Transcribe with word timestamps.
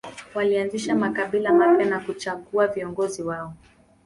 Walianzisha 0.35 0.95
makabila 0.95 1.53
mapya 1.53 1.85
na 1.85 1.99
kuchagua 1.99 2.67
viongozi 2.67 3.23
wao. 3.23 3.53